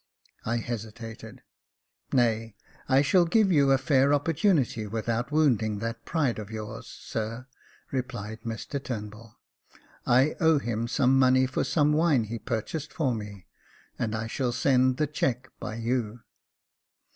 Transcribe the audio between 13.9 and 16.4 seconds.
and I shall send the cheque by you."